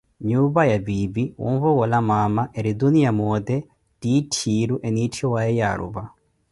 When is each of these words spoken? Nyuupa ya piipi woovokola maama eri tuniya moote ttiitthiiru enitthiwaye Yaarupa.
Nyuupa 0.27 0.63
ya 0.71 0.77
piipi 0.85 1.23
woovokola 1.43 1.97
maama 2.09 2.43
eri 2.59 2.71
tuniya 2.79 3.11
moote 3.19 3.55
ttiitthiiru 3.67 4.75
enitthiwaye 4.87 5.51
Yaarupa. 5.59 6.01